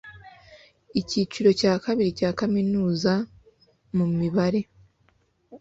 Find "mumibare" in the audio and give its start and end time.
3.95-4.61